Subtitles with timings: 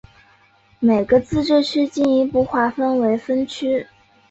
[0.79, 3.85] 每个自治区进一步划分为分区。